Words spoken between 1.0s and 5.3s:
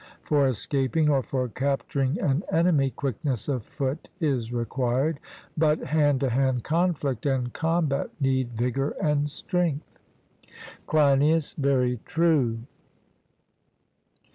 or for capturing an enemy, quickness of foot is required;